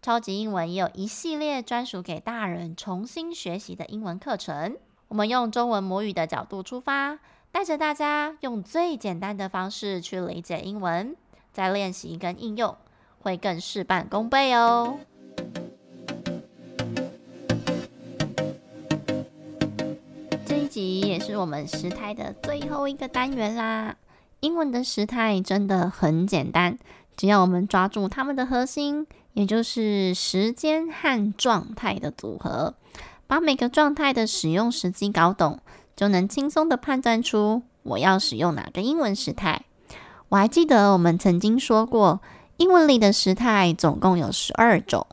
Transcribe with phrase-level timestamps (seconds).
[0.00, 4.76] 超级英文也有一系列专属给大人重新学习的英文课程。
[5.08, 7.18] 我们用中文母语的角度出发，
[7.50, 11.16] 带着大家用最简单的方式去理解英文。
[11.52, 12.76] 再练习跟应用
[13.20, 15.00] 会更事半功倍哦。
[20.46, 23.96] 这一集也是我们时态的最后一个单元啦。
[24.40, 26.78] 英文的时态真的很简单，
[27.16, 29.04] 只要我们抓住它们的核心，
[29.38, 32.74] 也就是时间和状态的组合，
[33.28, 35.60] 把每个状态的使用时机搞懂，
[35.94, 39.62] 就能轻松的判断出我要使用哪个英文时态。
[40.30, 42.20] 我还记得我们曾经说过，
[42.56, 45.06] 英文里的时态总共有十二种，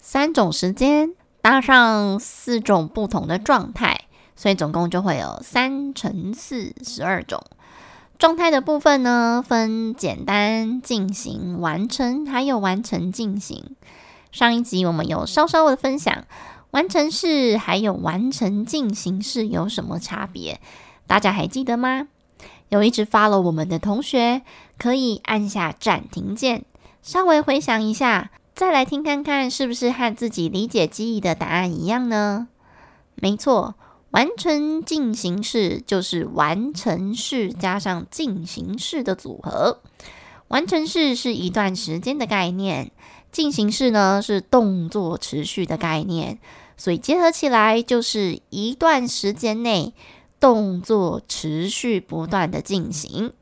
[0.00, 7.40] 三种时间搭上四种不同的状态，所以总共就会有三乘四十二种。
[8.18, 13.76] 状态的部分呢，分简单、进行、完成，还有完成进行。
[14.32, 16.24] 上一集我们有稍稍的分享，
[16.72, 20.60] 完成式还有完成进行式有什么差别？
[21.06, 22.08] 大家还记得吗？
[22.70, 24.42] 有一直发了我们的同学，
[24.78, 26.64] 可以按下暂停键，
[27.00, 32.48] 稍微回想一下，再来听看看是不是和自己理解记忆的答案一样呢？
[33.14, 33.76] 没错，
[34.10, 39.80] 完成进行式就是完成式加上进行式的组合。
[40.48, 42.90] 完成式是一段时间的概念，
[43.30, 46.38] 进行式呢是动作持续的概念，
[46.76, 49.94] 所以结合起来就是一段时间内。
[50.40, 53.32] 动作持续不断的进行，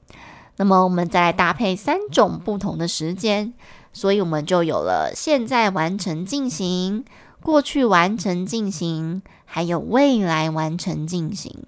[0.56, 3.52] 那么我们再搭配三种不同的时间，
[3.92, 7.04] 所以我们就有了现在完成进行、
[7.42, 11.64] 过去完成进行，还有未来完成进行。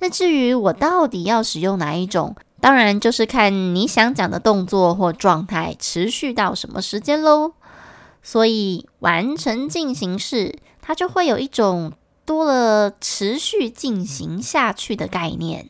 [0.00, 7.54] 那至于我到底要使用哪一种，当然就是看你想讲的动作或状态持续到什么时间喽。
[8.22, 11.94] 所以完成进行式，它就会有一种。
[12.24, 15.68] 多了持续进行下去的概念。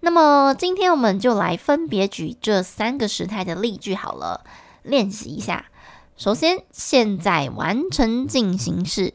[0.00, 4.44] 那么今天我们就来分别举这三个时态的例句好了，
[4.82, 5.64] 练习一下。
[6.18, 9.14] 首先，现在完成进行式。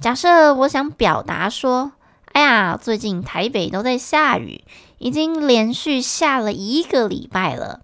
[0.00, 1.92] 假设我想表达说
[2.32, 4.64] ：“哎呀，最近台北都在下雨，
[4.98, 7.80] 已经连续下了一个礼拜了。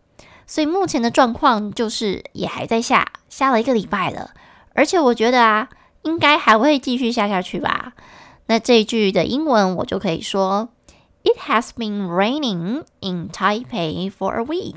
[0.47, 4.31] 所以目前的状况就是也还在下，下了一个礼拜了。
[4.75, 5.69] 而且我觉得啊。”
[6.05, 7.95] 应该还会继续下下去吧？
[8.45, 10.69] 那这句的英文我就可以说
[11.23, 14.75] ：It has been raining in Taipei for a week。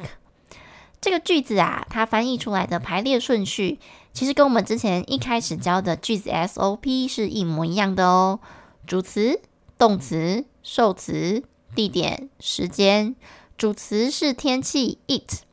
[1.01, 3.77] 这个句子啊，它翻译出来的排列顺序，
[4.17, 8.39] 其实跟我们之前一开始教的句子 SOP 是一模一样的哦。
[8.87, 9.39] 主词、
[9.77, 11.43] 动词、受词、
[11.75, 13.15] 地点、时间。
[13.59, 15.43] 主词是天气 it，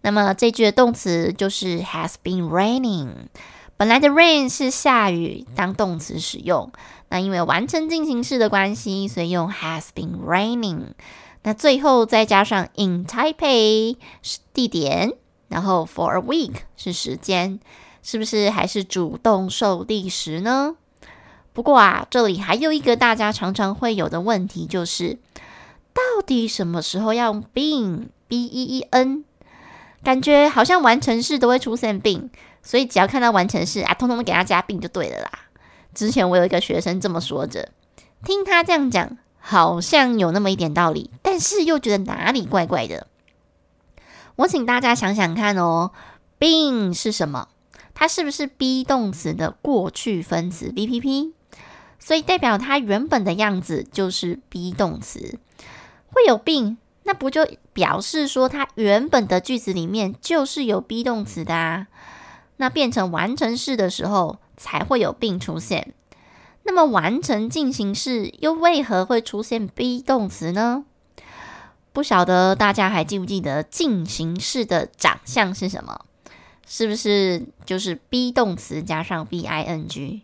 [0.00, 3.28] 那么这句的动词就是 has been raining。
[3.76, 6.72] 本来的 rain 是下雨当动词使用，
[7.10, 10.86] 那因为完成进行式的关系，所以用 has been raining。
[11.44, 15.12] 那最后再加上 in Taipei 是地点，
[15.46, 17.60] 然后 for a week 是时间，
[18.10, 20.76] 是不是还是主动受地时呢？
[21.52, 25.18] 不过啊，这里还有一个大家常常会有的问题，就是
[25.92, 29.24] 到底什么时候要用 been b e e n？
[30.02, 32.30] 感觉好像完成式都会出现 been。
[32.62, 35.30] 所以只要看到完成式啊，通通都给他加 been 就对了啦。
[35.92, 37.68] 之前我有一个学生这么说着，
[38.24, 43.06] 听他这样讲，好像有那么一点道理，但是又觉得哪里怪怪的。
[44.36, 45.90] 我请大家想想看哦
[46.40, 47.48] ，been 是什么？
[48.00, 51.32] 它是不是 be 动词的过去分词 BPP？
[51.98, 55.40] 所以代表它原本的样子就是 be 动词，
[56.12, 61.88] 会有 been，那不就表示说它原本的句子里面就是有 be 动词的啊？
[62.58, 65.92] 那变成完成式的时候，才会有 been 出现。
[66.62, 70.84] 那么完成进行式又为何会出现 be 动词呢？
[71.92, 76.02] 不晓得大家还记不记得进行式的长相是什么？
[76.70, 80.20] 是不是就是 be 动词加上 bing？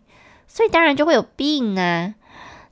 [0.47, 2.13] 所以当然就会有 been 啊。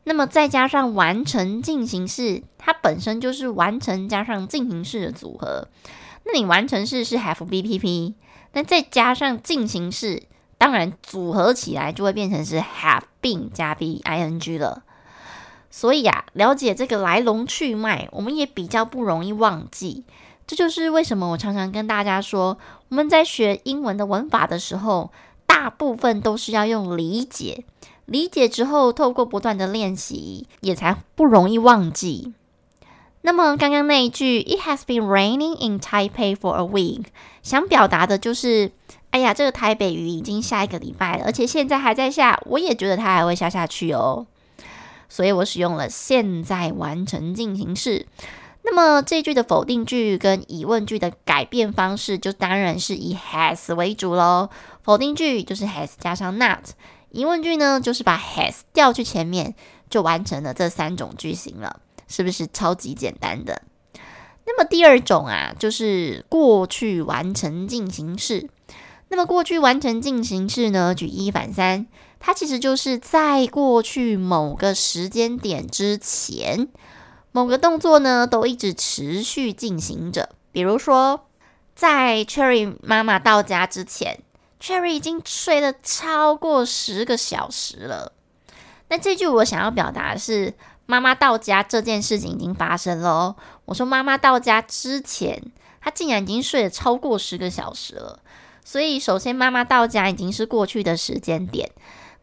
[0.04, 5.68] 那么再加上完成进行式，它本身就是完成加上进行式的组合。
[6.25, 8.14] 那你完成式是 have BPP。
[8.52, 10.24] 那再加上进行式，
[10.60, 14.84] 当然组合起来就会变成是 have been 加 b i n g 了。
[15.72, 20.04] 所以啊，了解这个来龙去脉，我们也比较不容易忘记。
[20.45, 22.57] 这就是为什么我常常跟大家说，
[22.90, 25.12] 我们在学英文的文法的时候，
[25.45, 27.63] 大部分都是要用理解，
[28.06, 32.34] 理解之后，透过不断的练习，也才不容易忘记。
[33.22, 37.06] 那么刚刚那一句 “It has been raining in Taipei for a week”，
[37.42, 38.72] 想表达的就是，
[39.12, 44.28] 哎呀，这个台北雨已经下一个礼拜了，而且现在还在下，我也觉得它还会下下去哦。
[45.07, 48.07] 所以我使用了现在完成进行式。
[48.65, 54.50] 那么这句的否定句跟疑问句的改变方式，就当然是以 has 为主喽。
[54.81, 56.60] 否定句就是 has 加上 not，
[57.12, 59.54] 疑问句呢就是把 has 调去前面，
[59.89, 63.62] 就完成了这三种句型了，是不是超级简单的？
[64.45, 68.50] 那么第二种啊，就是过去完成进行式。
[69.10, 71.86] 那么过去完成进行式呢，举一反三。
[72.19, 76.69] 它其实就是在过去某个时间点之前，
[77.33, 80.30] 某个动作呢都一直持续进行着。
[80.53, 81.27] 比如说，
[81.75, 84.19] 在 Cherry 妈妈到家之前
[84.62, 88.13] ，Cherry 已经睡了超过十个小时了。
[88.89, 90.53] 那这句我想要表达的是，
[90.85, 93.36] 妈妈到家这件事情已经发生了。
[93.65, 95.41] 我说妈妈到家之前，
[95.81, 98.19] 她竟然已经睡了超过十个小时了。
[98.63, 101.71] 所以，首先妈妈到家已经是过去的时间点。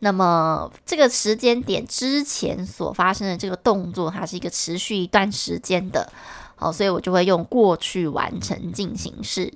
[0.01, 6.11] 那么这个时间点之前所发生的这个动作，它是一个持续一段时间的，
[6.57, 9.53] 好，所以我就会用过去完成进行式。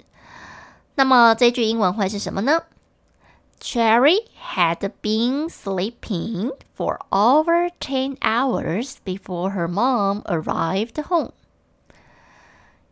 [0.96, 2.62] 那么这句英文会是什么呢
[3.58, 11.32] ？Cherry had been sleeping for over ten hours before her mom arrived home。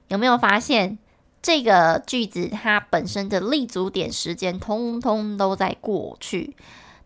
[0.09, 0.99] 有没有发现
[1.43, 6.57] 这个句子它本身的立足点时间通通都在过去？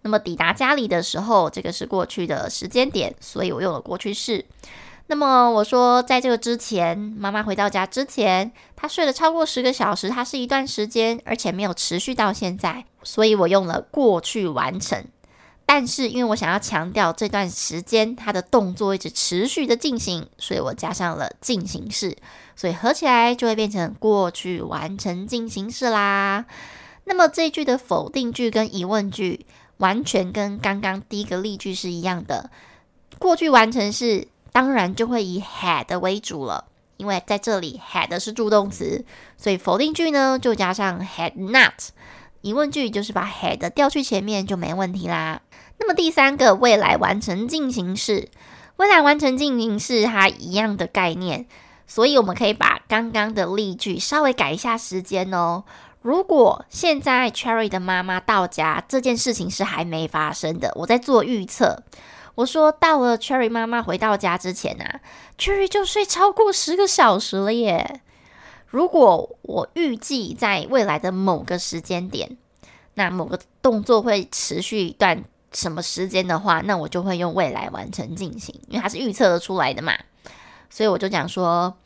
[0.07, 4.45] 那么抵达家里的时候，这个是过去的时间点，所以我用了过去式。
[5.09, 15.05] 那么我说，在这个之前，妈妈回到家之前，她睡了超过十个小时，它是一段时间，而且没有持续到现在，所以我用了过去完成。
[15.65, 22.17] 但是因为我想要强调这段时间它的动作一直持续的进行，所以我加上了进行式，
[22.55, 26.45] 所以合起来就会变成过去完成进行式啦。
[27.09, 29.45] 那么这句的否定句跟疑问句。
[29.79, 32.51] 完全跟刚刚第一个例句是一样的，
[33.19, 36.65] 过去完成式当然就会以 had 为主了，
[36.97, 39.05] 因为在这里 had 是助动词，
[39.37, 41.75] 所以否定句呢就加上 had not，
[42.41, 45.43] 疑问句就是把 had 调去前面就没问题啦。
[45.79, 48.31] 那么第三个未来完成进行式，
[48.77, 51.47] 未来完成进行式它一样的概念，
[51.87, 55.65] 所以我们可以把刚刚的例句稍微改一下时间哦。
[56.07, 61.83] 如果现在 Cherry 的妈妈到家，这件事情是还没发生的，我在做预测。
[62.37, 65.01] 我说到了 Cherry 妈妈回到家之前啊
[65.37, 68.03] ，Cherry 就睡超过十个小时了耶。
[68.69, 72.37] 如果我预计在未来的某个时间点，
[72.95, 79.93] 那某个动作会持续一段什么时间的话，那我就会用未来完成进行，因为它是预测得出来的嘛。
[80.71, 81.77] 所以我就讲说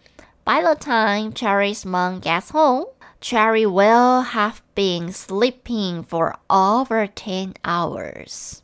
[0.44, 2.88] ，By the time Cherry's mom gets home。
[3.20, 8.58] Cherry will have been sleeping for over ten hours。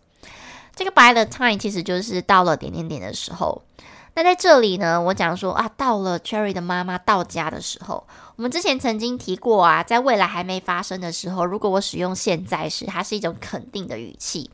[0.75, 3.63] 这个 by the time 其实就是到了点点点的时候。
[4.15, 14.51] 那在这里呢，我讲说啊，到了 Cherry 的妈妈到家的时候，我们之前曾经提过啊，在未来还没发生的时候，如果我使用现在时，它是一种肯定的语气，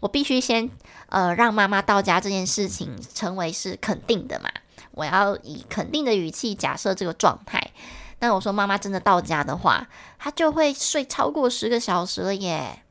[0.00, 0.68] 我必须先
[1.08, 4.50] 呃让妈妈到家这件事情成为是肯定的嘛，
[4.90, 7.70] 我要以肯定的语气假设这个状态。
[8.18, 12.82] 那我说妈妈真的到家的话，她就会睡超过十个小时了耶。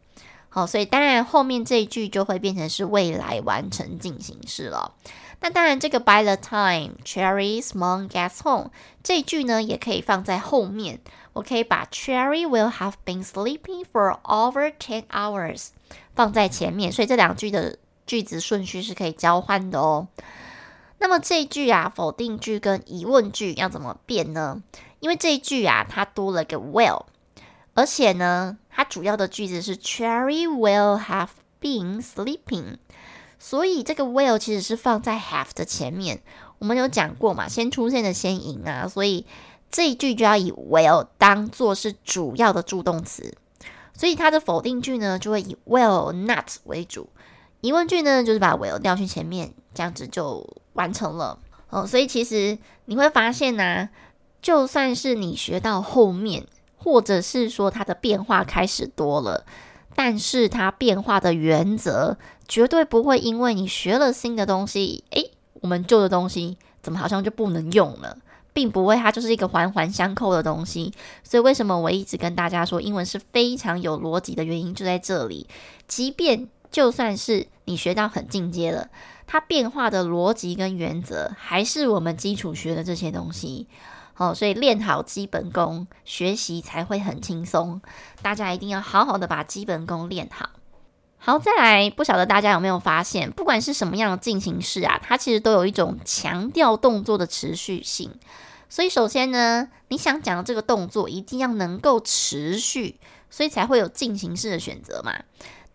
[0.50, 4.94] 好，所以当然后面这一句就会变成是未来完成进行式了。
[5.42, 8.72] 那当然，这个 by the time Cherry's mom gets home
[9.04, 11.02] 这一句呢，也可以放在后面。
[11.34, 15.68] 我可以把 Cherry will have been sleeping for over ten hours
[16.16, 17.78] 放在前面，所以这两句的
[18.08, 20.08] 句子顺序是可以交换的哦。
[21.00, 24.64] 那么这一句啊，否定句跟疑问句要怎么变呢？
[25.06, 27.06] 因为这一句啊，它多了个 will，
[27.76, 31.30] 而且呢，它主要的句子是 Cherry will have
[31.62, 32.78] been sleeping，
[33.38, 36.24] 所以这个 will 其实是放在 have 的前面。
[36.58, 39.28] 我们有讲过嘛，先出现的先赢啊，所以
[39.70, 43.38] 这一句就要以 will 当做是主要的助动词，
[43.94, 47.08] 所以它的否定句呢就会以 will not 为主，
[47.62, 50.44] 疑问句呢就是把 will 调去前面，这样子就
[50.74, 51.38] 完成了。
[51.70, 53.90] 哦，所以其实你会发现呢、
[54.46, 56.46] 就算是你学到后面，
[56.78, 59.44] 或者是说它的变化开始多了，
[59.96, 62.16] 但是它变化的原则
[62.48, 68.20] 绝对不会因为你学了新的东西，诶，我们旧的东西怎么好像就不能用了，
[68.54, 70.94] 并不会，它就是一个环环相扣的东西。
[71.24, 75.48] 所以为什么我一直跟大家说英文是非常有逻辑的原因就在这里。
[75.88, 78.90] 即便就算是你学到很进阶了，
[79.26, 83.66] 它变化的逻辑跟原则还是我们基础学的这些东西。
[84.18, 87.82] 哦，所以练好基本功，学习才会很轻松。
[88.22, 90.50] 大家一定要好好的把基本功练好。
[91.18, 98.12] 好，再来，不晓得大家有没有发现，不管是什么样的进行式啊，它其实都有一种强调动作的持续性。
[98.70, 105.14] 所以，首先呢，你想讲的这个动作一定要能够持续，所以才会有进行式的选择嘛。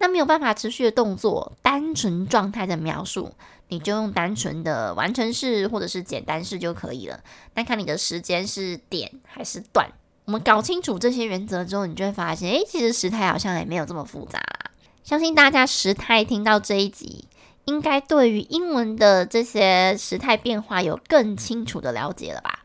[0.00, 3.32] 那没有办法持续的动作，单纯状态的描述，
[3.68, 7.20] 你就用单纯的完成式或者是简单式就可以了。
[7.54, 9.90] 那看你的时间是点还是段。
[10.24, 14.70] 我们搞清楚这些原则之后，你就会发现，诶，其实时态好像也没有这么复杂啦。
[15.04, 17.26] 相信大家时态听到这一集，
[17.66, 22.60] 应该对于英文的这些时态变化有更清楚的了解了吧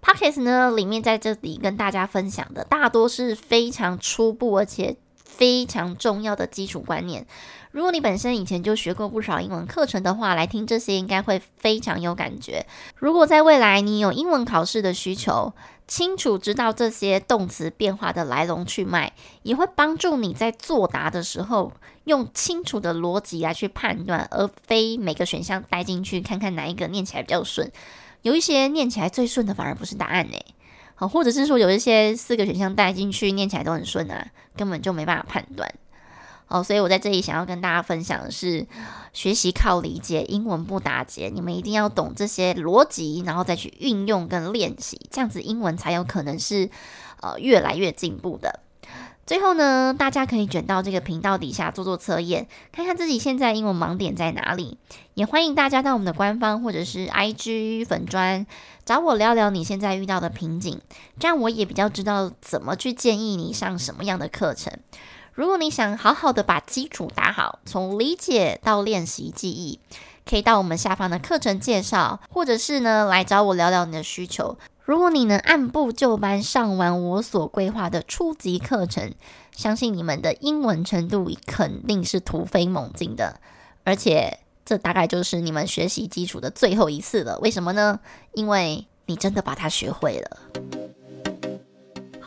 [0.00, 4.96] ？Pockets 呢，里面在这里跟大家分享的，大多是非常初步而且。
[5.38, 7.24] 非常重要的基础观念。
[7.70, 12.66] 如果你本身以前就学过不少英文课程的话，来听这些应该会非常有感觉。
[12.96, 15.52] 如果在未来你有英文考试的需求，
[15.86, 21.72] 清楚知道这些动词变化的来龙去脉，也会帮助你在作答的时候
[22.04, 27.70] 用清楚的逻辑来去判断，而非每个选项带进去看看哪一个念起来比较顺。
[28.22, 30.36] 有一些念起来最顺的反而不是答案呢。
[31.00, 34.26] 好，或者是说有一些四个选项带进去念起来都很顺啊，
[34.56, 35.72] 根本就没办法判断。
[36.48, 38.66] 哦，所以我在这里想要跟大家分享的是，
[39.12, 41.28] 学习靠理解，英文不打结。
[41.28, 46.68] 你们一定要懂这些逻辑，然后再去运用跟练习，这样子英文才有可能是
[47.20, 48.60] 呃越来越进步的。
[49.28, 54.78] 最后呢，大家可以卷到这个频道底下做做测验，看看自己现在英文盲点在哪里。
[55.12, 58.46] 也欢迎大家到我们的官方或者是 IG 粉专
[58.86, 60.80] 找我聊聊你现在遇到的瓶颈，
[61.20, 64.72] 这样我也比较知道怎么去建议你上什么样的课程。
[65.34, 69.78] 如果你想好好的把基础打好，从理解到练习记忆，
[70.24, 74.56] 可以到我们下方的课程介绍，或者是呢来找我聊聊你的需求。
[74.88, 79.12] 如果你能按部就班上完我所规划的初级课程，
[79.54, 83.38] 相信你们的英文程度肯定是突飞猛进的。
[83.84, 87.38] 而且，这大概就是你们学习基础的最后一次了。
[87.40, 88.00] 为什么呢？
[88.32, 90.38] 因为你真的把它学会了。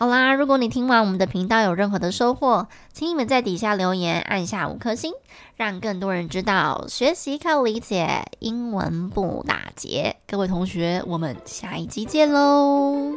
[0.01, 5.13] 好啦，如果你听完我们的频道有任何的收获，请你们在底下留言，按下五颗星，
[5.57, 10.15] 让更多人知道学习靠理解，英文不打结。
[10.27, 13.13] 各位同学，我们下一集见喽！